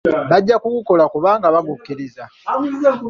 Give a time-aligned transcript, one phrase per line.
[0.31, 2.23] Bajja kugukola kubanga baagukkiriza.